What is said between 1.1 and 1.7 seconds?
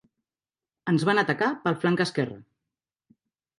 atacar